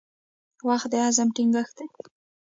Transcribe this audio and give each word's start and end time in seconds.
•وخت 0.67 0.87
د 0.91 0.93
عزم 1.05 1.27
ټینګښت 1.35 1.73
دی. 1.77 1.85